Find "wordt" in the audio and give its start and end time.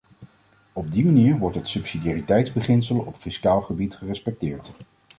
1.37-1.55